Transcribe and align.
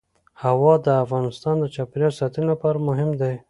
هوا 0.43 0.73
د 0.85 0.87
افغانستان 1.03 1.55
د 1.59 1.65
چاپیریال 1.75 2.13
ساتنې 2.21 2.45
لپاره 2.51 2.85
مهم 2.87 3.09
دي. 3.21 3.33